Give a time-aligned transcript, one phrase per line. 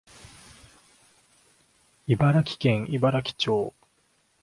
[2.07, 3.73] 茨城県茨城町